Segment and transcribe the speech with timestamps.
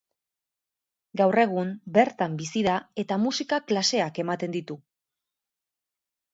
[1.21, 4.81] Gaur egun bertan bizi da eta musika klaseak ematen ditu.